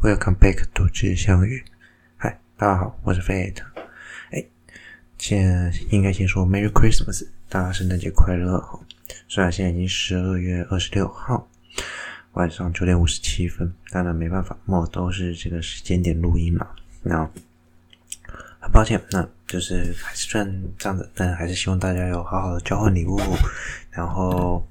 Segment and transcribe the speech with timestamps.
[0.00, 1.64] Welcome back to 知相遇。
[2.16, 3.60] 嗨，大家好，我是 Fate。
[4.30, 4.44] 哎，
[5.18, 8.78] 先应该先说 Merry Christmas，大家圣诞节快乐哈。
[9.26, 11.48] 虽然现在已经十二月二十六号
[12.34, 16.68] 晚上九点五十七分，当然没办法，我都是这个时间点录音嘛。
[17.02, 17.28] 那
[18.60, 23.18] 很抱歉，那就是还是算这样子，但还是希望大家有好好的交换礼物，
[23.90, 24.64] 然后。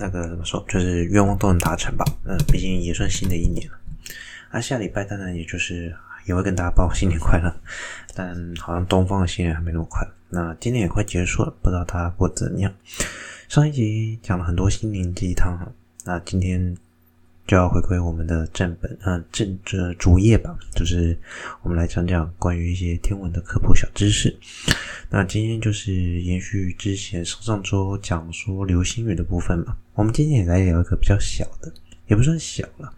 [0.00, 2.04] 那个怎么说，就是愿望都能达成吧。
[2.22, 3.77] 嗯，毕竟也算新的一年了。
[4.50, 5.94] 啊，下礼拜当然也就是
[6.26, 7.54] 也会跟大家报新年快乐，
[8.14, 10.06] 但好像东方的新年还没那么快。
[10.30, 12.72] 那今年也快结束了，不知道大家过得怎样？
[13.48, 15.70] 上一集讲了很多心灵鸡汤哈，
[16.04, 16.76] 那今天。
[17.46, 21.16] 就要回归我们的正本，嗯，正这主页吧，就是
[21.62, 24.38] 我们来讲讲关于一些天文的科普小知识。
[25.08, 31.72] 那今天就是延续之前上上周讲说流星雨的部分嘛，我们今天也来聊一个比较小的，
[32.08, 32.92] 也不算小了。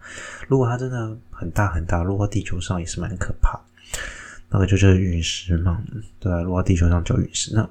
[0.47, 3.59] 如果它真的很大很大，落到地球上也是蛮可怕。
[4.49, 5.81] 那个就是陨石嘛，
[6.19, 7.53] 对啊，落到地球上叫陨石。
[7.53, 7.69] 那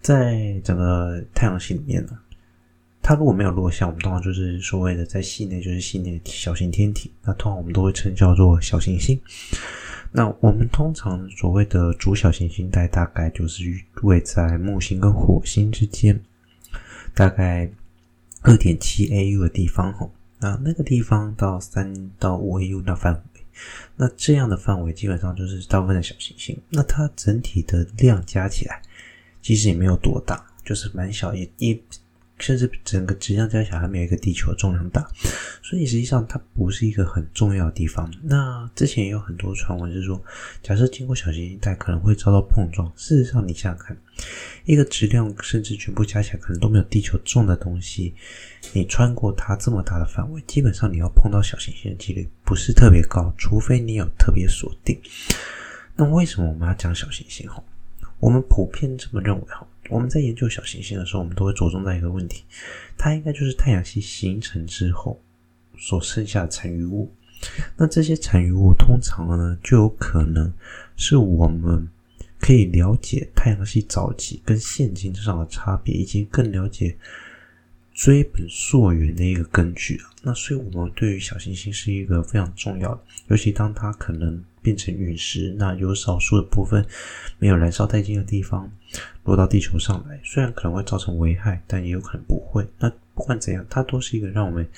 [0.00, 2.18] 在整个太阳系里面呢？
[3.02, 9.20] 它如果没有落下，我们通常就是所谓的在系内就是系内小型天体，那通常我们都会称叫做小行星。
[10.10, 13.62] 那我们通常所谓的主小行星带大概就是
[14.02, 16.18] 位在木星跟火星之间，
[17.14, 17.70] 大概
[18.40, 20.10] 二点七 AU 的地方吼。
[20.38, 23.40] 那那个地方到三到五 AU 的范围，
[23.96, 26.60] 那这样的范围基本上就是大部分的小行星。
[26.70, 28.82] 那它整体的量加起来
[29.42, 31.78] 其实也没有多大，就是蛮小，也也。
[32.38, 35.08] 甚至整个质量加起来还没有一个地球重量大，
[35.62, 38.12] 所以实际上它不是一个很重要的地方。
[38.22, 40.22] 那之前也有很多传闻是说，
[40.62, 42.92] 假设经过小行星带可能会遭到碰撞。
[42.94, 43.96] 事实上，你想想看，
[44.64, 48.14] 一个质量甚至全部加起来可能都没有地球重的东西，
[48.72, 55.00] 你穿过它这么大的范围，基本上你要碰到小行星的几率不是特别高，除非你有特别锁定。
[55.96, 57.48] 那为什么我们要讲小行星？
[57.48, 57.62] 哈，
[58.20, 59.66] 我们普遍这么认为哈。
[59.88, 62.44] 我们在研究小行星的时候，我们都会着重在一个问题，
[62.96, 65.20] 它应该就是太阳系形成之后
[65.78, 67.12] 所剩下的残余物。
[67.76, 70.52] 那这些残余物通常呢，就有可能
[70.96, 71.88] 是我们
[72.38, 76.96] 可以了解太阳系早期跟现今上的差别，以及更了解
[77.96, 80.10] 追本溯源的一个根据啊。
[80.22, 86.84] 那所以，我们对于小行星是一个非常重要的，尤其当它可能变成陨石，那有少数的部分
[87.38, 88.70] 没有燃烧殆尽的地方。
[89.24, 92.66] 落到地球上来，虽然可能会造成危害，但也有可能不会。
[92.78, 94.68] 那不管怎样，它都是一个让我们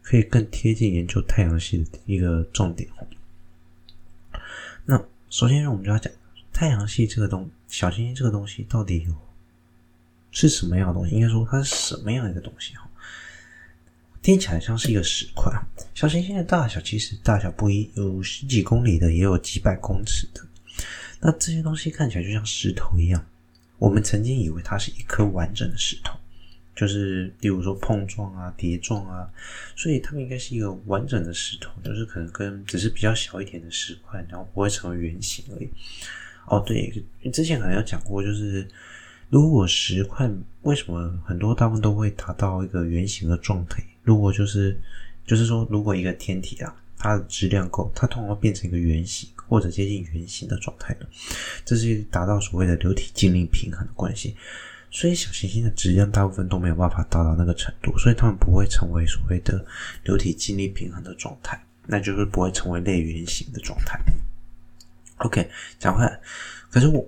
[0.00, 2.88] 可以更贴近研究太阳系的一个重点。
[4.84, 6.12] 那首先，我们就要讲
[6.52, 9.12] 太阳系这个东小行星这个东西到底有
[10.32, 11.14] 是什么样的东西？
[11.14, 12.74] 应该说它是什么样一个东西？
[12.74, 12.90] 哈，
[14.20, 15.52] 听起来像是一个石块。
[15.94, 20.40] 小行星的大小其实大小不一，有十几公里的，也有几百公尺的。
[21.20, 23.24] 那这些东西看起来就像石头一样。
[23.78, 26.16] 我们曾经以为它是一颗完整的石头，
[26.74, 29.28] 就是例如说碰撞啊、叠撞啊，
[29.76, 35.68] 所以它们应该是一个完整的石头，就是可能跟只是比较小一点的石块，然后不会成为圆形而已。
[36.46, 36.92] 哦，对，
[37.32, 38.66] 之前可能有讲过，就是
[39.32, 43.82] 如果石块为什么很多大部分都会达到一个圆形的状态？
[44.02, 44.78] 如果就是
[45.26, 46.76] 就是说，如果一个天体啊。
[47.04, 51.08] 它的质量够，它通常会变成一个圆形或者接近圆形的状态了。
[51.64, 54.36] 这是达到所谓的流体静力平衡的关系。
[54.88, 59.66] 所以小行星的质量大部分都没有办法达到那个程度，所以它们不会成为所谓的
[60.04, 63.98] 流体静力平衡的状态，那就是不会成为类圆形的状态。
[65.16, 65.50] OK，
[65.80, 66.20] 讲回来，
[66.70, 67.04] 可是我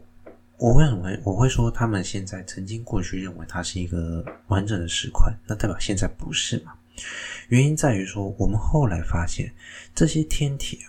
[0.64, 6.72] 我为什么会我会说他们现在曾经过去认为它是一个完整的石块，那代表现在不是嘛？
[7.48, 9.52] 原因在于说，我们后来发现
[9.94, 10.88] 这些天体啊，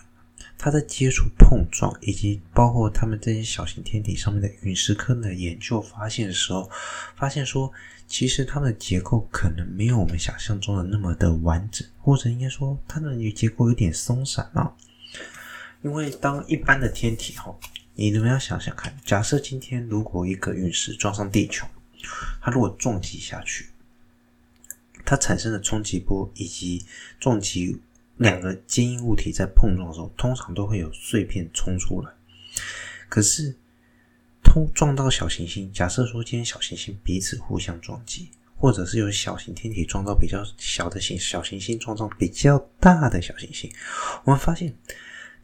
[0.56, 6.70] 它在接触碰撞，以及包括他们这些小型天体上面的陨石坑的研究发现的时候，
[7.14, 7.70] 发现说，
[8.08, 14.72] 其实它们的结构可能没有我们想象中的那么的完整，或者应该说，它的结构有点松散啊。
[15.82, 17.54] 因为当一般的天体哈，
[17.98, 21.66] 你们要想想看，假设今天如果一个陨石撞上地球，
[22.40, 23.70] 它如果撞击下去。
[25.04, 26.84] 它产生的冲击波以及
[27.20, 27.80] 撞击
[28.16, 32.10] 两个坚硬物体在碰撞的时候，通常都会有碎片冲出来。
[33.08, 33.54] 可是，
[34.42, 43.72] 通撞到小行星，假设说今天小行星彼此互相撞击，或者是有小型天体撞到比较小的行小行星撞到比较大的小行星，
[44.24, 44.74] 我们发现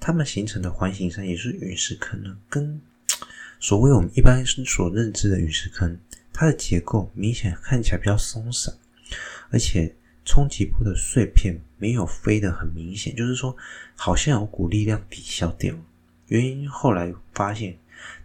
[0.04, 2.81] 它们形成的环形山，也是陨石坑呢，跟
[3.60, 5.96] 所谓我们一般所认知的陨石坑，
[6.32, 8.75] 它的结构明显看起来比较松散。
[9.50, 9.94] 而且
[10.25, 13.56] 冲击波的碎片没有飞得很明显，就是说
[13.94, 15.72] 好像有股力量抵消掉。
[16.26, 17.78] 原因后来发现，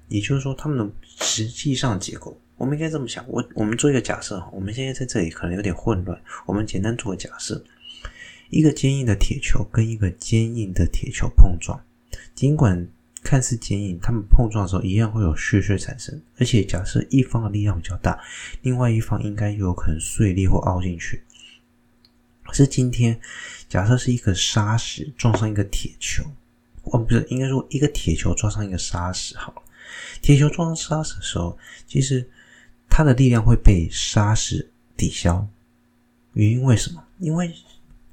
[0.07, 3.23] 也就是说它们的实际上结构，我们应该这么想。
[3.27, 7.63] 我我们做一个假设哈，我们现在在这里可能有点混乱，我们简单做个假设：
[8.49, 11.79] 一个坚硬的铁球跟一个坚硬的铁球碰撞，
[12.33, 12.87] 尽管
[13.21, 18.17] 看似坚硬，它们碰撞的时候一样会有碎屑产生，而且假设一方的力量比较大，
[18.61, 21.23] 另外一方应该有可能碎裂或凹进去。
[22.43, 23.19] 可是今天，
[23.67, 26.23] 假设是一个砂石撞上一个铁球，
[26.83, 29.35] 哦，不是，应该说一个铁球撞上一个砂石。
[29.35, 29.61] 好了，
[30.21, 32.25] 铁球撞上砂石的时候，其实
[32.87, 35.45] 它的力量会被砂石抵消。
[36.31, 37.03] 原因为什么？
[37.19, 37.53] 因为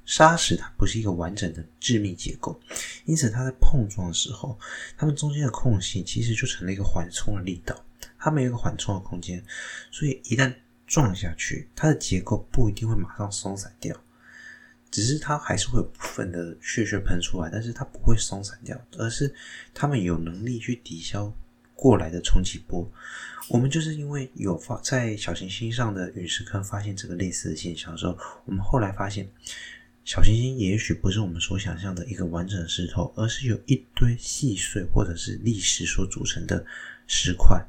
[0.05, 2.59] 砂石它不是一个完整的致密结构，
[3.05, 4.57] 因此它在碰撞的时候，
[4.95, 7.75] 它们中间的空隙其实就成了一个缓冲的力道，
[8.17, 9.43] 它没有一个缓冲的空间，
[9.91, 10.53] 所以一旦
[10.85, 13.95] 撞下去，它的结构不一定会马上松散掉。
[14.91, 19.33] 只是它还是会有部分的屑屑喷出来，但是它不会松散掉，而是
[19.73, 21.33] 它们有能力去抵消
[21.73, 22.89] 过来的冲击波。
[23.49, 29.29] 我们就是因为有发在小行星上的陨石坑发现这个类似的现象的时候，我们后来发现
[30.05, 36.65] 小行星也许不是我们所想象的一个完整的石头，而是由一堆细碎或者是砾石所组成的
[37.07, 37.61] 石块。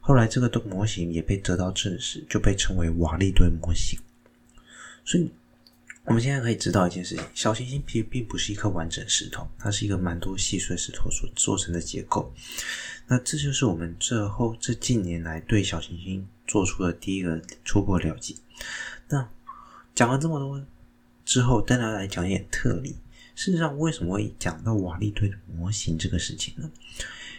[0.00, 3.98] 后来这个的模型也被得到证实，就被称为瓦砾堆模型。
[5.04, 5.30] 所以。
[6.04, 12.34] 我们现在可以知道一件事情：小行星其实并不是一颗完整石头，它是一个蛮多细碎石头所做成的结构。
[13.06, 18.34] 那这就是我们这后这近年来对小行星做出的第一个初步了解。
[19.08, 19.28] 那
[19.94, 20.60] 讲了这么多
[21.32, 22.94] 之后，当然来讲一点特例。
[23.34, 26.70] 事实上，为什么会讲到瓦利堆的模型这个事情呢？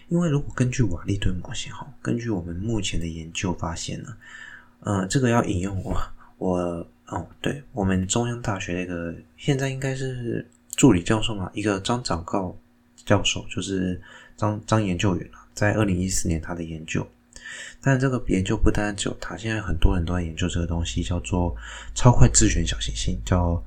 [0.09, 4.17] 因为如果根据瓦利堆模型，哈，根据我们目前的研究发现呢，
[4.79, 5.95] 呃，这个要引用我
[6.39, 6.87] 我。
[7.07, 12.57] 哦，对，我们中央大学的一个现在应该是助理教授嘛，一个张长告
[13.05, 14.01] 教授，就是
[14.35, 17.05] 张张研究员啊，在二零一四年他的研究，
[17.81, 21.55] 但这个研究不单单只有他，现在很多人都在研究这个东西，叫做
[21.93, 23.61] 超快自旋小行星，叫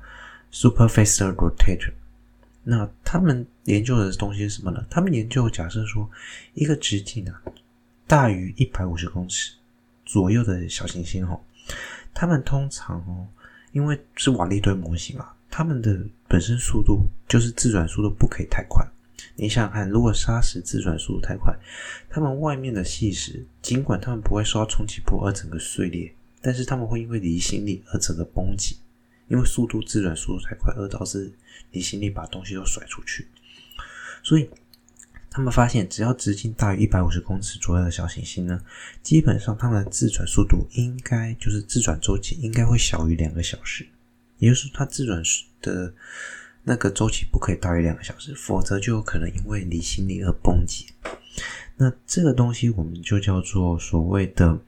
[0.51, 1.93] Superfaster Rotator。
[2.63, 4.85] 那他们研究的东西是什么呢？
[4.89, 6.09] 他们研究假设说，
[6.53, 7.41] 一个直径啊
[8.05, 9.53] 大于一百五十公尺
[10.05, 11.39] 左右的小行星哦。
[12.13, 13.27] 他们通常哦，
[13.71, 15.97] 因为是瓦力堆模型嘛，他们的
[16.27, 18.85] 本身速度就是自转速度不可以太快。
[19.35, 21.55] 你想想看，如果砂石自转速度太快，
[22.09, 28.75] 它们外面的细石，尽管它们不会受到冲击波而整个碎裂，但是它们会因为离心力而整个崩解，
[29.27, 31.31] 因为速度自转速度太快而导致
[31.71, 33.27] 离心力把东西都甩出去，
[34.23, 34.49] 所以。
[35.29, 38.59] 他们发现，只要直径大于一百五十公尺左右的小行星呢，
[39.03, 43.87] 基本上它们的自转速度应该就是自转周期应该会小于两个小时，
[44.39, 45.21] 也就是说，它自转
[45.61, 45.93] 的
[46.63, 50.85] 那个周期不可以大于两个小时，否则就有可能因为离心力而崩解。
[51.75, 54.59] 那这个东西我们就叫做所谓的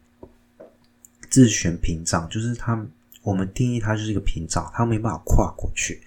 [1.32, 2.86] 自旋屏障，就是它
[3.22, 6.02] 我们定义它就是一个屏障，它没办法跨过去。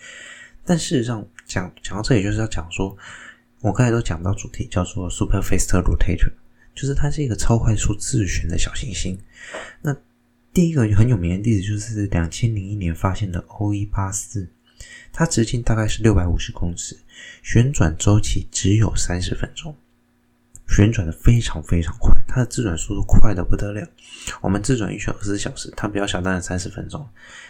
[0.65, 2.97] 但事实上，讲讲到这里，就是要讲说。
[3.65, 6.33] 我刚才都讲到主题叫做 Superfaster Rotator，
[6.75, 9.17] 就是它是一个超快速自旋的小行星。
[9.81, 9.97] 那
[10.53, 14.49] 第一个很有名的例子就是两千零一年发现的 O 一八四，
[15.13, 16.99] 它直径大概是六百五十公尺，
[17.41, 19.77] 旋转周期只有三十分钟，
[20.73, 23.87] 旋转的非常非常快，它的自转速度快得不得了。
[24.41, 27.07] 我们自转一圈二十小时，它比较小，当然三十分钟，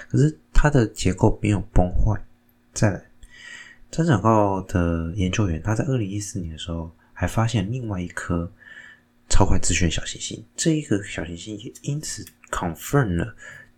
[0.08, 2.20] 可是它的结构没有崩坏。
[2.74, 3.02] 再来。
[3.90, 8.50] 张长告的研究员，他在二零一四年的时候还发现另外一颗
[9.28, 13.34] 超快自旋小行星，这一个小行星也因此 confirm 了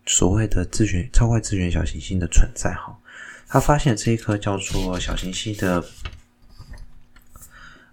[0.07, 2.73] 所谓的自旋超快自旋小行星的存在。
[2.75, 2.97] 哈，
[3.49, 5.85] 他发现这一颗叫做小行星的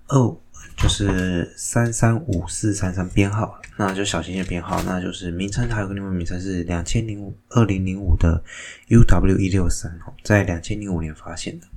[0.10, 0.38] 哦，
[0.82, 8.44] 就是三三五四三三编号，那就小行星的编号，那就是名称，还有个另外名称是两千零五二零零五的
[8.90, 11.68] UW 一六三，在两千零五年发现的。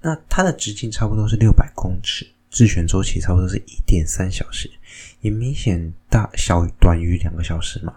[0.00, 4.70] 那它的直径差不多是六百公尺，自旋周期差不多是一点三小时，
[5.20, 7.96] 也明显大小短于两个小时嘛，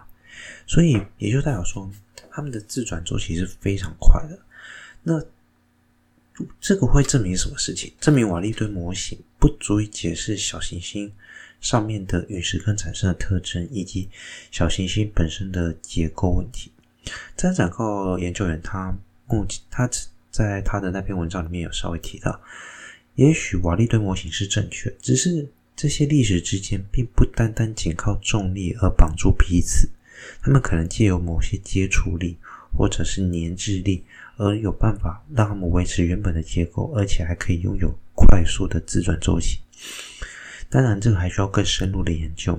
[0.66, 1.88] 所以也就代表说，
[2.30, 4.36] 它们的自转周期是非常快的。
[5.04, 5.22] 那
[6.60, 7.92] 这个会证明什么事情？
[8.00, 11.12] 证明瓦利堆模型不足以解释小行星
[11.60, 14.08] 上面的陨石坑产生的特征，以及
[14.50, 16.70] 小行星本身的结构问题。
[17.36, 19.88] 张展告研究员他目前他。
[20.34, 22.40] 在他的那篇文章里面有稍微提到，
[23.14, 29.88] 也许瓦利堆模型是正确，只是这些礫石之间并不单单仅靠重力而绑住彼此，
[30.42, 32.36] 他们可能借由某些接触力
[32.76, 34.04] 或者是粘滞力，
[34.36, 39.60] 而有办法让他们维持原本的结构，而且还可以拥有快速的自转周期。
[40.68, 42.58] 当然，这个还需要更深入的研究。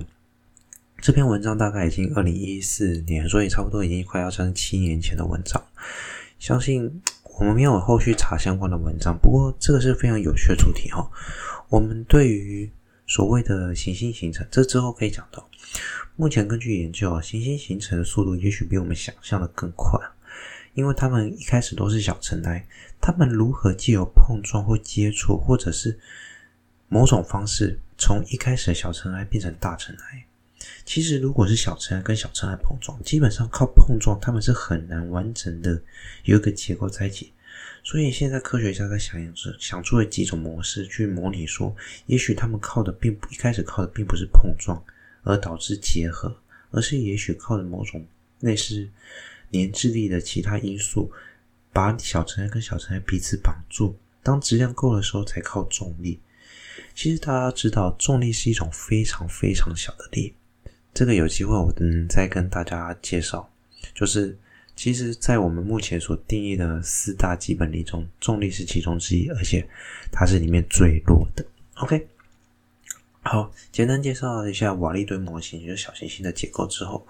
[0.98, 5.62] 这篇文章大概已经二零一四年，所以差不多已经快要将七年前的文章。
[6.38, 7.02] 相信
[7.38, 11.06] 我们没有后续查相关的文章，不过这个是非常有趣的主题哈。
[11.68, 12.70] 我们对于
[13.06, 15.46] 所谓的行星形成，这之后可以讲到。
[16.16, 20.00] 目前根据研究啊，行星形成的速度也许比我们想象的更快，
[20.76, 22.64] 因为他们一开始都是小尘埃，
[23.00, 25.98] 他们如何借由碰撞或接触，或者是
[26.88, 30.26] 某种方式，从一开始的小尘埃变成大尘埃。
[30.84, 35.80] 其实，如果是小尘埃跟小尘埃碰撞，基本上靠碰撞，他们是很难完整的
[36.24, 37.32] 有一个结构在一起。
[37.82, 44.82] 所以，现在科学家在想着想出了几种模式去模拟说，说也许他们靠的并不一开始靠的并不是碰撞
[45.22, 46.36] 而导致结合，
[46.70, 48.06] 而是也许靠着某种
[48.40, 48.86] 类似
[49.52, 51.10] 粘滞力的其他因素，
[51.72, 53.96] 把小尘埃跟小尘埃彼此绑住。
[54.22, 56.18] 当质量够的时候，才靠重力。
[56.94, 60.34] 其实大家知道，重力是一种非常非常小的力。
[60.92, 63.48] 这个有机会我嗯再跟大家介绍，
[63.94, 64.36] 就是
[64.74, 69.66] 其实，在我们目前所定义的四大基本力中，重力是其中之一，而且
[70.10, 71.44] 它是里面最弱的。
[71.76, 72.08] OK，
[73.22, 77.06] 好，简单介绍一下瓦力堆模型，就是小行星的结构之后，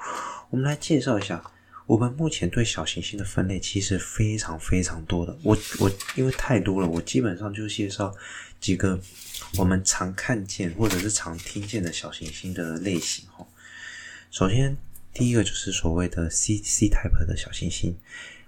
[0.51, 1.43] 我们来介绍一下
[1.87, 5.37] 我们目前对小行星的分类，其实非常非常多的。
[5.43, 8.13] 我我因为太多了，我基本上就介绍
[8.61, 8.99] 几个
[9.57, 13.47] 我们常看见或者是常听见的小行星的类型哈。
[14.33, 14.77] 首先，
[15.15, 17.97] 第一个就是所谓的 C C type 的小行星，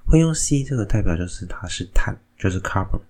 [0.05, 3.01] 会用 C 这个代表就是它是碳，就是 carbon。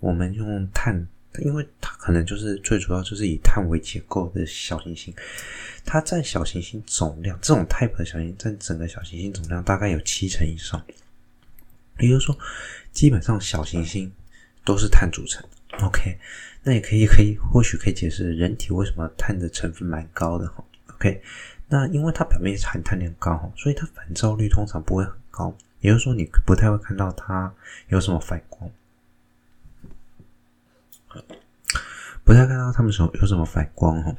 [0.00, 1.08] 我们用碳，
[1.42, 5.12] 因为它可能就是最主要就是以碳为结构的小行星，
[5.90, 10.84] 它占小行星总量，这种 type 的小行星占整个小行星总量大概有七成以上。
[11.98, 12.38] 也就是说，
[12.92, 14.12] 基本上小行星
[14.66, 15.42] 都是碳组成。
[15.80, 16.18] OK，
[16.62, 20.62] 那也可以可以或许可以解释人体为什么碳的成分蛮高的哈。
[20.94, 21.22] OK。
[21.70, 27.50] 那因为它表面含碳量高，所以它反照率通常不会很高，也就是说你不太会看到它
[27.88, 28.70] 有什么反光，
[32.24, 34.14] 不太看到它们什有什么反光哈。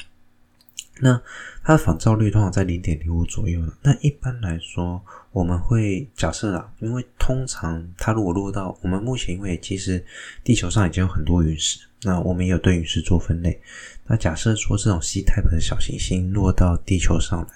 [1.01, 1.21] 那
[1.63, 3.61] 它的反照率通常在零点零五左右。
[3.81, 10.03] 那一般来说，我们会假设啊，因为通常它如果落到我们目前，因为其实
[10.43, 13.59] 地球上已经有很多陨石，那我们也有对陨石做分类。
[14.05, 17.53] 那假设说这种 C type 的小行星落到地球上来，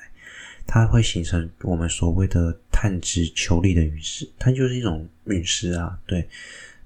[0.65, 5.99] 它会形成我们所谓的碳质球粒的陨石，它就是一种陨石啊。
[6.05, 6.27] 对，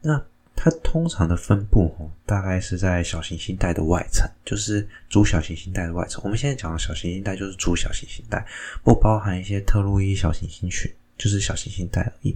[0.01, 0.21] 那。
[0.59, 6.19] 它通常的分布哦，大概是在小行星带的外层，就是主小行星带的外层。
[6.23, 8.43] 我们现在讲的小行星带就是主小行星带，
[8.83, 12.35] 不包含一些特洛伊小行星群，就是小行星带而已。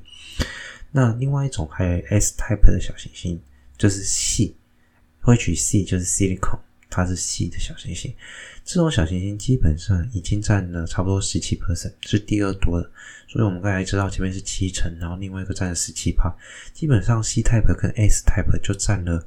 [0.91, 3.41] 那另外一种还有 S type 的小行星，
[3.75, 4.53] 就是 C，
[5.21, 6.59] 会取 C 就是 silicon，
[6.91, 8.13] 它是 C 的小行星。
[8.63, 12.91] 这种小行星基本上已经占了差不多十七 percent，是第二多的。
[13.27, 16.31] 所以我们刚才知道前面是七成，然后另外一个占了十七趴，
[16.73, 19.25] 基本上 C type 跟 S type 就占了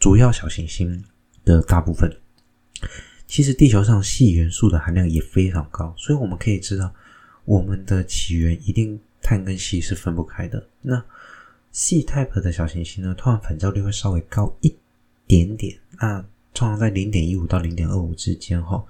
[0.00, 1.04] 主要小行星
[1.44, 2.10] 的大部分。
[3.28, 6.92] 其实地球上矽元素的含量也非常高，所以我们可以知道
[7.44, 10.66] 我们的起源一定碳跟矽是分不开的。
[10.80, 11.02] 那
[11.70, 14.74] C type 的小行星呢，通常反照率会稍微高一
[15.26, 16.24] 点点啊。
[16.54, 18.84] 通常在零点一五到零点二五之间哈，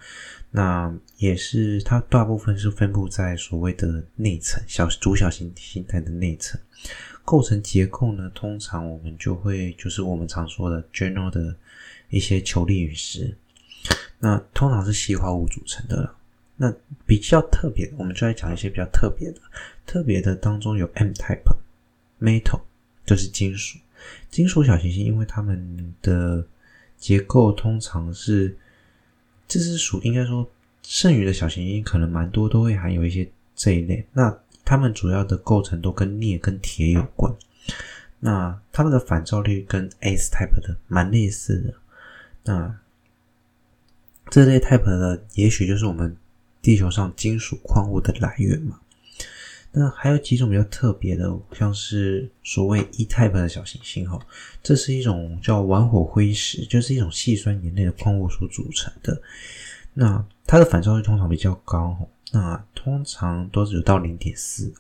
[0.51, 6.61] 那也是它大部分是分布在所谓的内层小主小行星带的内层，
[7.25, 11.55] 构成结构呢，通常我们就会就是我们常说的 general 的
[12.11, 13.37] 一些球粒陨石，
[14.19, 16.17] 那通常是细化物组成的了。
[16.57, 16.73] 那
[17.07, 19.41] 比较特别，我们就来讲一些比较特别的，
[19.87, 21.43] 特别的当中有 M type
[22.21, 22.61] metal，
[23.07, 23.79] 就是金属。
[24.31, 26.45] 金属小行星，因为它们的
[27.03, 28.57] 结构通常是，
[29.49, 30.49] 这是属应该说
[30.85, 34.07] 剩余的小行星可能蛮多都会含有一些这一类。
[34.13, 37.35] 那它们主要的构成都跟镍跟铁有关。
[38.21, 41.75] 那它们的反照率跟 S type 的蛮类似的。
[42.45, 42.79] 那
[44.31, 46.17] 这类 type 的也许就是我们
[46.63, 48.79] 地球上金属矿物的来源嘛。
[49.75, 54.21] 那还有几种比较特别的，像是所谓 E type 的小行星哈，
[54.63, 59.19] 这是一种叫玩火灰石，就是一种细酸盐类的矿物所组成的。
[59.95, 61.97] 那它的反照率通常比较高，
[62.33, 64.75] 那通常都是有到零点四。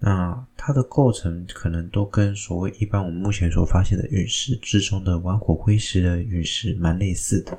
[0.00, 7.58] 那它的构成可能都跟所谓一般我们目前所发现的陨石之中的玩火灰石的陨石蛮类似的。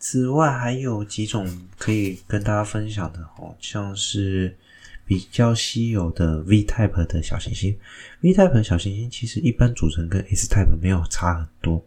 [0.00, 4.56] 此外，还有几种可以跟大家分享的哦，像是。
[5.10, 7.76] 比较稀有的 V type 的小行星。
[8.20, 11.84] V type 小行星其实一般组成跟 S type 没有差很多，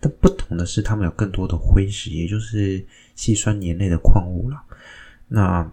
[0.00, 2.82] 但不同的是，它们有更多的辉石，也就是
[3.14, 4.56] 细酸盐类的矿物了。
[5.28, 5.70] 那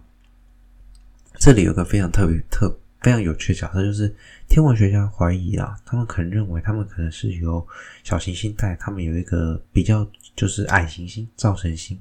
[1.40, 2.78] 这里有个非常特别特。
[3.00, 4.14] 非常有趣的假设就是，
[4.48, 7.66] 天文学家怀疑啊，他们可能认为，他们可能是由
[8.02, 11.98] 小行星带，他们有一个比较就是矮行星造成星，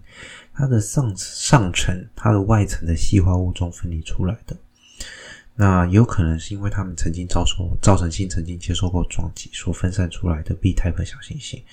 [0.53, 4.55] 它的上上层、它的外层的细化物中分离出来的。
[5.55, 11.63] 那有可能是因为他们曾经遭受造成星曾经接受过撞击所分散出来的 B type 小行星。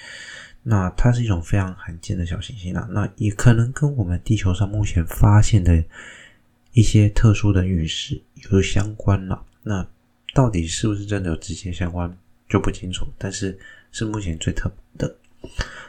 [0.63, 5.85] 那它是一种非常罕见的小行星啊，那也可能跟我们地球上目前发现的。
[6.73, 9.85] 一些特殊的陨石有相关了，那
[10.33, 12.17] 到底是不是真的有直接相关
[12.49, 13.59] 就不清楚，但是
[13.91, 14.77] 是目前最特别
[15.09, 15.17] 的。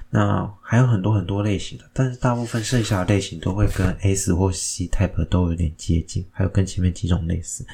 [0.10, 7.66] 那还有很多很多类型的，但是大部分剩下的类型都会跟 S 或 C type 都有点接近，还有跟前面几种类似。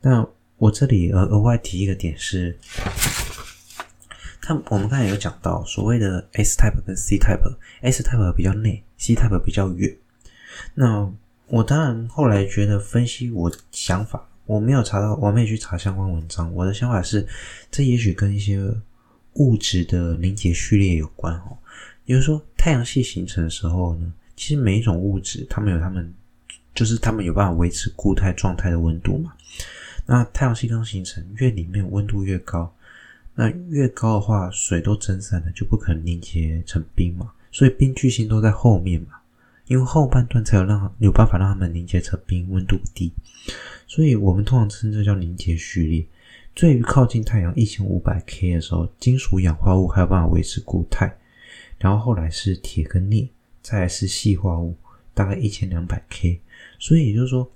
[0.00, 0.24] 那
[0.56, 2.56] 我这里额额外提一个点是，
[4.40, 9.96] 他我们刚才有讲到所谓的 S type 跟 C type，S type 比较内，C type 比较远。
[10.74, 11.12] 那
[11.48, 16.54] 我当然后来觉得分析我想法，我没有查到，我没有去查相关文章。
[16.54, 17.26] 我的想法是，
[17.70, 18.60] 这也许跟一些
[19.34, 21.56] 物质的凝结序列有关哦。
[22.04, 26.12] 也就是说，太阳系形成的时候呢，其实每一种物质，它们有它们，
[26.74, 29.32] 就是它们有办法维持固态状态的温度嘛。
[30.06, 32.74] 那太阳系刚形成，越里面温度越高，
[33.34, 37.32] 那越高的话，水都蒸散了，就不可能凝结成冰嘛。
[37.50, 39.08] 所以冰巨星都在后面嘛。
[39.66, 43.10] 因为后半段才有让有办法让它们凝结成冰，温度低，
[43.86, 46.06] 所以我们通常称这叫凝结序列。
[46.54, 51.12] 最靠近太阳一千五百 K 的时候，金属氧化物还有办法维持固态，
[51.78, 53.28] 然后后来是铁跟镍，
[53.60, 54.76] 再来是矽化物，
[55.12, 56.40] 大概一千两百 K。
[56.78, 57.50] 所以也就是说，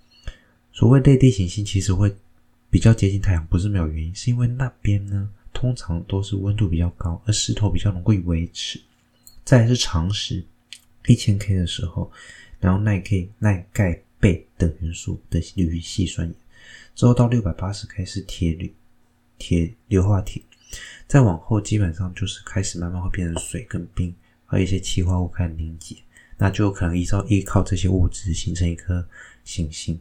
[0.73, 2.13] 所谓类地行星其实会
[2.71, 8.81] 比较接近太阳，不是没有原因，是因为那边呢通常都是温度比较高，而石头比较容易维持。
[9.45, 10.45] 再来是长石。
[11.07, 12.11] 一千 K 的时候，
[12.61, 16.37] 然后耐 K、耐钙、钡等元素的铝系酸盐，
[16.95, 18.71] 之后到六百八十 K 是铁铝、
[19.39, 20.43] 铁硫化铁，
[21.07, 25.97] 再往后基本上就是开始慢慢会变成水跟冰，还有一些气化物开始凝结，
[26.37, 29.07] 那就可能依照依靠这些物质形成一颗
[29.45, 30.01] 行星，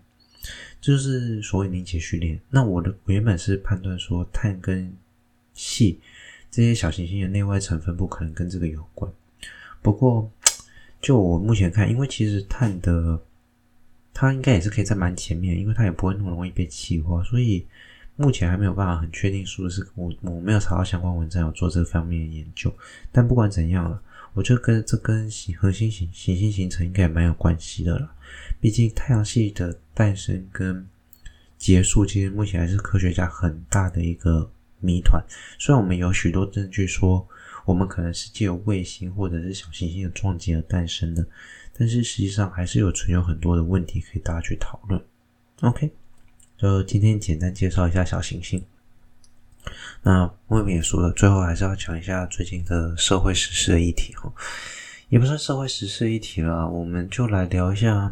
[0.81, 2.39] 就是所谓凝结序列。
[2.49, 4.91] 那我的原本是判断说碳跟
[5.55, 5.95] 矽
[6.49, 9.11] 这些小行星的内外层分布可能跟这个有关，
[9.81, 10.31] 不过。
[10.99, 13.21] 就我目前看，因为其实碳的
[14.15, 17.63] 它应该也是可以在蛮前面，因为它也不会那么容易被气化，所以
[18.17, 22.69] 目前还没有办法很确定说的是我我没有查到相关文章有做这方面的研究。
[23.11, 24.01] 但不管怎样了，
[24.33, 28.11] 我觉得跟这跟行恒星行行星形成应该也蛮有关系的了。
[28.59, 30.85] 毕竟太阳系的诞生跟
[31.57, 35.23] 结束，其实目前还是科学家很大的一个谜团。
[35.57, 37.25] 虽然我们有许多证据说。
[37.67, 41.27] 我们可能是借由卫星或者是小行星的撞击而诞生的，
[41.77, 45.03] 但是实际上还是有存有很多的问题可以大家去讨论。
[45.59, 45.91] OK，
[46.57, 48.63] 就今天简单介绍一下小行星。
[50.01, 54.33] 那外面也说了，最后还是要讲一下最近的社会时事的议题哈，
[55.09, 58.11] 也不算社会时事议题了，我们就来聊一下，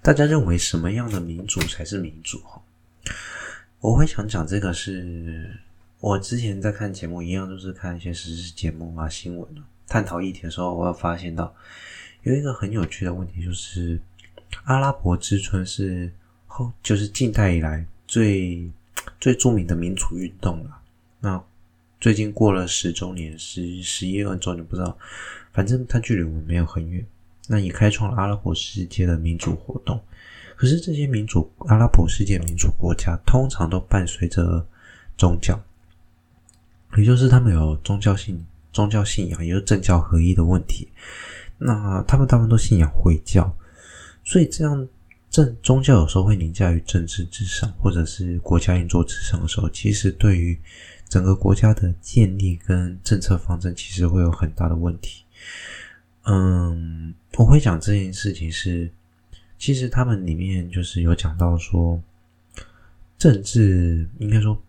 [0.00, 2.62] 大家认为什么样的民主才是民主哈？
[3.80, 5.58] 我会想讲这个是。
[6.00, 11.52] 我之前在看节目，一样都是看一些时事节目啊、新闻啊，探讨议题的时候，我有发现到
[12.22, 14.00] 有一个很有趣的问题，就是
[14.62, 16.12] 阿拉伯之春是
[16.58, 18.68] 后就是近代以来最
[19.20, 20.78] 最著名的民主运动了。
[21.20, 21.40] 那
[22.00, 24.98] 最近过了十周年，十十一二周年不知道，
[25.52, 27.04] 反正它距离我们没有很远。
[27.46, 30.00] 那也开创了阿拉伯世界的民主活动。
[30.56, 34.66] 可是这些民主阿拉伯世界民主国家，通常都伴随着
[35.16, 35.58] 宗教。
[36.96, 40.88] 也就是他们有宗教信宗教信仰，也就是政教合一的问题。
[41.58, 43.56] 那他们大部分都信仰回教，
[44.24, 44.86] 所以这样
[45.62, 50.58] 宗教有时候会凌驾于政治之上，或者是国家运作之上的时候，其实对于
[51.08, 55.24] 整个国家的建立跟政策方针，其实会有很大的问题。
[56.24, 58.90] 嗯，我会讲这件事情是，
[59.58, 62.00] 其实他们里面就是有讲到说，
[63.18, 64.60] 政治应该说。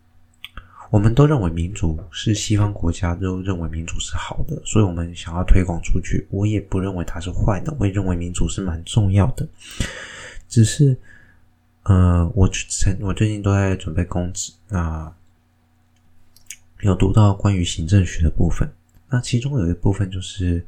[0.92, 6.26] 我们都认为民主是西方国家都认为民主是好的，所以我们想要推广出去。
[6.32, 9.48] 我也不认为它是坏的，我也认为民主是蛮重要的。
[10.50, 10.98] 只是，
[11.84, 15.14] 呃，我前我最近都在准备公职，那
[16.82, 18.68] 有读到关于行政学的部分，
[19.10, 20.66] 那其中有一部分就是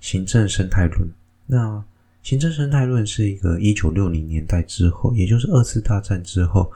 [0.00, 1.10] 行政生态论。
[1.46, 1.84] 那
[2.22, 6.70] 行政生态论是一个一九六零年代之后，也就是二次大战之后，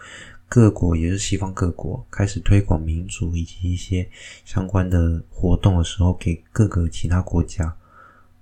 [0.49, 4.09] 各国也是西方各国开始推广民主以及一些
[4.45, 7.73] 相关的活动的时候，给各个其他国家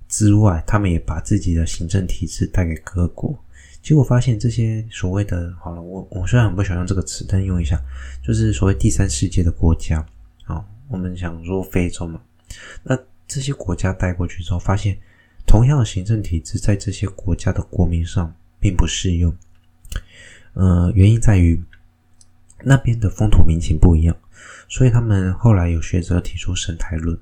[0.08, 3.38] 之外，他们也把自己的行政体制带给各国。
[3.86, 7.80] 结果发现这些所谓的，好了，我我虽然很不喜欢用这个词，但用一下，
[8.20, 10.04] 就是所谓第三世界的国家
[10.42, 12.20] 啊，我们想说非洲嘛，
[12.82, 14.98] 那这些国家带过去之后，发现
[15.46, 19.32] 同样的行政体制在这些国家的国民上并不适用。
[20.54, 21.62] 呃，原因在于
[22.64, 24.16] 那边的风土民情不一样，
[24.68, 27.16] 所以他们后来有学者提出生态论，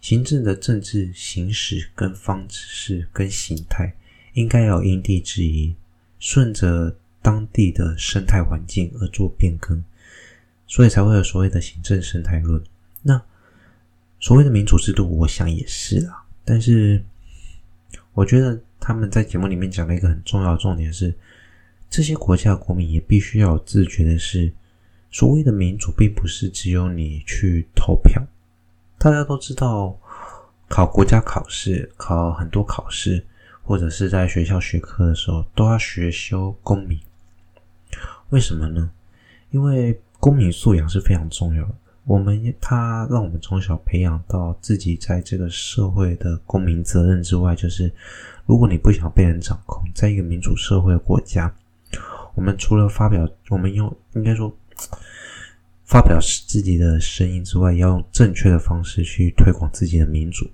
[0.00, 3.94] 行政的政治形式跟方式跟形态
[4.32, 5.76] 应该要因地制宜。
[6.22, 9.82] 顺着当地的生态环境而做变更，
[10.68, 12.62] 所以才会有所谓的行政生态论。
[13.02, 13.20] 那
[14.20, 16.22] 所谓的民主制度，我想也是啦。
[16.44, 17.02] 但是，
[18.14, 21.12] 我觉得他们在节目里面讲了一个很重要的重点是，
[21.90, 24.52] 这些国家的国民也必须要自觉的是，
[25.10, 28.22] 所谓的民主并不是只有你去投票。
[28.96, 29.98] 大家都知道，
[30.68, 33.26] 考国家考试，考很多考试。
[33.62, 36.98] 或者是在学校学科的时候，都要学修公民。
[38.30, 38.90] 为什么呢？
[39.50, 41.74] 因为公民素养是非常重要的。
[42.04, 47.92] 我们他让我们从小培养到自己在这个社会的公民责任之外，就是
[48.44, 51.54] 如果你不想被人掌控，在一个民主社会的国家，
[52.34, 54.52] 我们除了发表，我们用应该说
[55.84, 60.50] 发表自己的声音之外，要用正确的方式去推广自己的民主。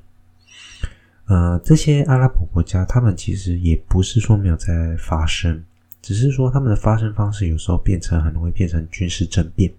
[1.29, 5.63] 呃，这些阿拉伯国家，他们其实也不是说没有在发生，
[6.01, 9.71] 只是说他们的发生方式有时候变成很容易变成军事政变。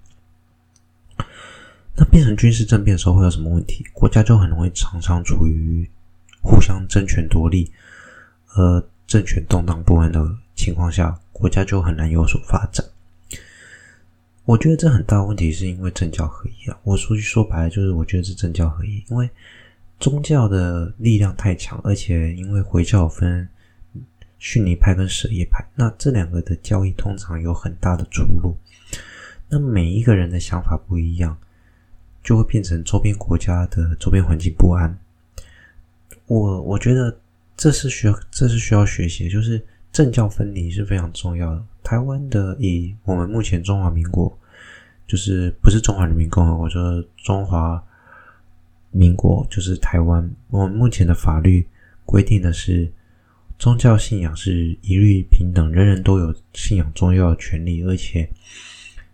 [1.95, 3.83] 那变成军事政变的时候会有什么问题？
[3.93, 5.89] 国家就很容易常常处于
[6.39, 7.71] 互相争权夺利、
[8.55, 12.85] 呃政权动荡不安的情况下，国家就很难有所发展。
[14.45, 16.77] 我觉得这很大的问题是因为政教合一啊。
[16.83, 19.27] 我说句说白了，就是我觉得是政教合一，因为。
[19.99, 23.47] 宗教的力量太强，而且因为回教分
[24.38, 28.55] 逊尼派跟什叶派，那这两个的教义通常有很大的出入。
[29.49, 31.38] 那每一个人的想法不一样，
[32.23, 34.97] 就会变成周边国家的周边环境不安。
[36.27, 37.19] 我我觉得
[37.57, 41.62] 这是需要，这是需要学习，就是政教分离是非常重要的。
[41.83, 44.31] 台湾的以我们目前中华民国，
[45.05, 47.83] 就是不是中华人民共和国，就是中华。
[48.91, 51.65] 民国就是台湾，我们目前的法律
[52.06, 52.91] 规定的是，
[53.60, 58.28] 宗教信仰是一律平等，人人都有信仰宗教的权利，而且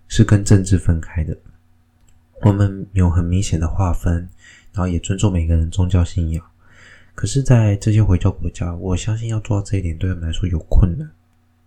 [0.07, 1.37] 是跟政治分开的。
[2.41, 4.29] 我们有很明显的划分，
[4.71, 6.45] 然后也尊重每个人宗教信仰。
[7.13, 11.09] 可是，在这些回教国家，我相信要做到这一点，对我们来说有困难。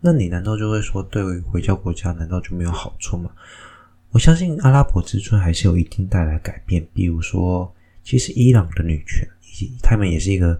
[0.01, 3.31] 那你难道就会说，对回教国家，难道就没有好处吗？
[4.12, 7.71] 我相信阿拉伯之春还是有一定带来改变，比如说。
[8.09, 10.59] 其实，伊朗的女权以及他们也是一个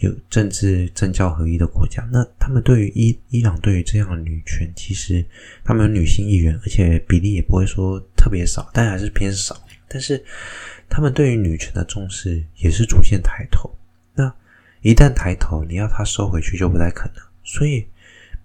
[0.00, 2.06] 有政治政教合一的国家。
[2.12, 5.24] 那他们对于伊伊朗对于这样的女权，其实
[5.64, 9.58] 他们有女性议员，而且比例也不会说特别少，但还是偏少。
[9.88, 10.22] 但是
[10.90, 13.74] 他们对于女权的重视也是逐渐抬头。
[14.14, 14.30] 那
[14.82, 17.24] 一旦抬头，你要他收回去就不太可能。
[17.42, 17.86] 所以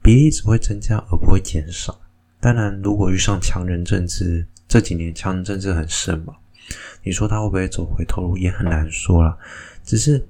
[0.02, 2.00] 比例只会增加而不会减少。
[2.40, 6.34] 当然，如果遇上强人政治，这几年强人政治很盛嘛。
[7.04, 9.38] 你说他会不会走回头路，也很难说了。
[9.84, 10.26] 只是，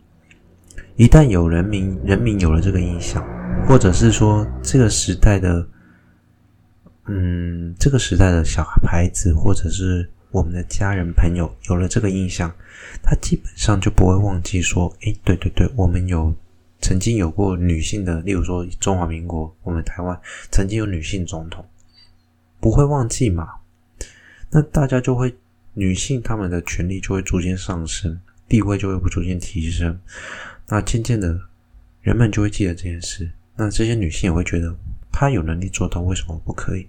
[0.96, 3.24] 一旦有人民，人民有了这个印象，
[3.68, 5.68] 或者是说这个时代的，
[7.06, 12.52] 嗯，这个时代的小孩子，或者是我们的家人朋友有了这个印象，
[13.04, 16.34] 他基本上就不会忘记说，诶，对对对，我们有
[16.82, 20.20] 曾经有过女性的，例如说中华民国，我们台湾
[20.50, 21.64] 曾经有女性总统，
[22.60, 23.50] 不会忘记嘛？
[24.50, 25.32] 那大家就会。
[25.74, 30.00] 女性她们的权利就会逐渐上升，地位就会不逐渐提升。
[30.68, 31.40] 那渐渐的，
[32.02, 33.32] 人们就会记得这件事。
[33.56, 34.76] 那这些女性也会觉得，
[35.12, 36.88] 她有能力做到，为什么不可以？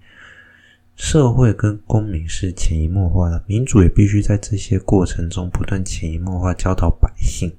[0.97, 7.53] 社会跟公民是潜移默化的，民主也必须在这些过程中不断潜移默化教导百姓。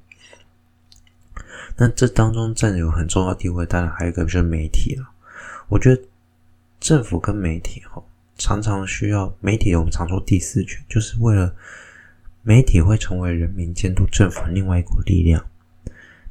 [1.76, 5.04] 那这当中占有很重要地位，当然还有一个就是媒体了。
[5.68, 6.02] 我觉得
[6.80, 8.02] 政府跟媒体哈。
[8.38, 11.54] 常常需要媒体，我们常说第四权，就是为了
[12.42, 15.44] 媒体会成为人民监督政府的另外一股力量。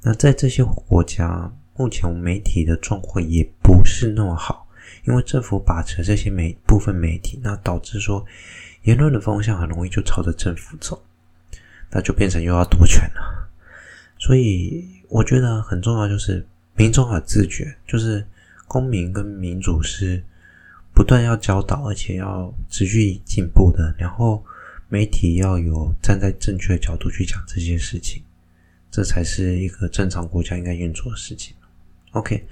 [0.02, 4.68] 那在这些国家，目前媒体的状况也不是那么好，
[5.06, 8.24] 因为政府把持这些媒部分媒体，那导致说
[8.84, 11.04] 言论的风向很容易就朝着政府走，
[11.90, 13.50] 那就变成又要夺权了。
[14.20, 18.26] 所以我觉得很重要，就是民众要自觉，就是
[18.68, 20.24] 公民跟民主是
[20.96, 23.94] 不断要教导，而且要持续进步的。
[24.00, 24.42] 然后
[24.88, 28.24] 媒体要有站在正确的角度去讲这些事情，
[28.90, 31.54] 这才是一个正常国家应该运作的事情。
[32.12, 32.46] OK，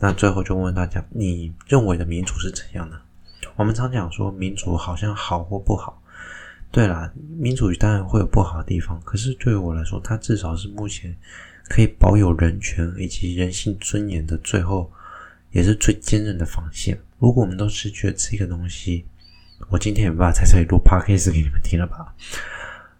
[0.00, 3.00] 那最后就问大家，你认为的民主是怎样的？
[3.54, 6.02] 我们常讲说民主好像好或不好。
[6.72, 11.14] 对啦，民主当然会有不好的地方，可是对于我来说，它至少是目前
[11.68, 14.90] 可以保有人权以及人性尊严的最后，
[15.50, 16.98] 也是最坚韧的防线。
[17.22, 19.06] 如果我们都失去了这个东西，
[19.68, 22.12] 我今天也没办法在这里录 podcast 给你们听了吧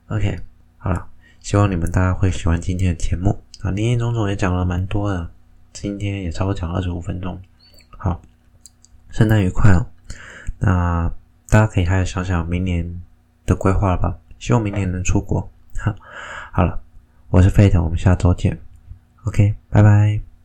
[0.07, 0.39] ？OK，
[0.79, 1.09] 好了，
[1.41, 5.29] 希望你们大家会喜欢今天的节目啊，林林总总也讲了蛮多的，
[5.73, 7.43] 今天也差不多讲了二十五分钟。
[7.99, 8.23] 好，
[9.11, 9.87] 圣诞愉快哦！
[10.61, 11.13] 那
[11.49, 13.03] 大家可以开始想想明年
[13.45, 14.17] 的规划了吧？
[14.39, 15.51] 希望明年能出国。
[15.77, 15.93] 好，
[16.53, 16.81] 好了，
[17.31, 18.61] 我是 Fate，我们下周见。
[19.25, 20.32] OK，拜拜。